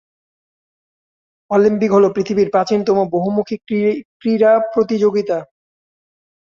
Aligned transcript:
Olympic 1.51 1.91
হল 1.93 2.05
পৃথিবীর 2.15 2.49
প্রাচীনতম 2.49 2.97
বহুমুখী 3.11 3.55
ক্রীড়া 4.19 4.51
প্রতিযোগিতা। 4.73 5.37